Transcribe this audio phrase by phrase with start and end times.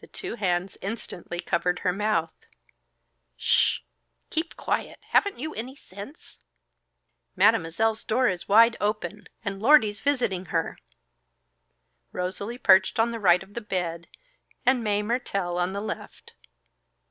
[0.00, 2.32] The two hands instantly covered her mouth.
[3.36, 3.84] "Sh h!
[4.30, 4.98] Keep quiet!
[5.10, 6.38] Haven't you any sense?"
[7.36, 10.78] "Mademoiselle's door is wide open, and Lordy's visiting her."
[12.12, 14.08] Rosalie perched on the right of the bed,
[14.64, 16.32] and Mae Mertelle on the left.